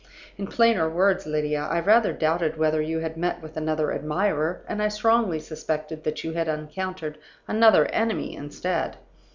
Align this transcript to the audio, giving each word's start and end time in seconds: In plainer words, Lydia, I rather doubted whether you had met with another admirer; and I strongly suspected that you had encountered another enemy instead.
In 0.35 0.47
plainer 0.47 0.89
words, 0.89 1.27
Lydia, 1.27 1.67
I 1.69 1.79
rather 1.79 2.11
doubted 2.11 2.57
whether 2.57 2.81
you 2.81 2.97
had 3.01 3.17
met 3.17 3.39
with 3.39 3.55
another 3.55 3.93
admirer; 3.93 4.63
and 4.67 4.81
I 4.81 4.87
strongly 4.87 5.39
suspected 5.39 6.05
that 6.05 6.23
you 6.23 6.31
had 6.31 6.47
encountered 6.47 7.19
another 7.47 7.85
enemy 7.85 8.35
instead. 8.35 8.97